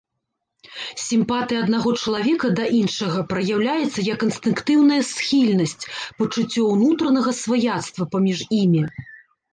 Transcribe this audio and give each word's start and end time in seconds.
Сімпатыя 1.07 1.59
аднаго 1.65 1.89
чалавека 2.03 2.47
да 2.61 2.65
іншага 2.79 3.19
праяўляецца 3.33 4.07
як 4.07 4.19
інстынктыўная 4.29 4.99
схільнасць, 5.13 5.77
пачуццё 6.23 6.63
ўнутранага 6.73 7.31
сваяцтва 7.45 8.03
паміж 8.17 8.39
імі. 8.63 8.83